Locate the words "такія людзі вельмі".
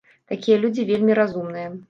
0.31-1.19